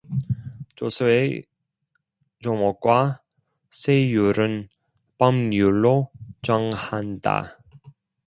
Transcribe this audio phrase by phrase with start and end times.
[0.77, 1.43] 조세의
[2.39, 3.21] 종목과
[3.69, 4.67] 세율은
[5.19, 6.09] 법률로
[6.41, 7.59] 정한다.